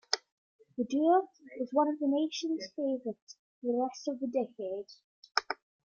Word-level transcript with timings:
The 0.79 0.83
duo 0.85 1.29
was 1.59 1.69
one 1.73 1.87
of 1.89 1.99
the 1.99 2.07
nation's 2.07 2.65
favorites 2.75 3.37
for 3.61 3.67
the 3.67 3.83
rest 3.83 4.07
of 4.07 4.19
the 4.19 4.25
decade. 4.25 4.87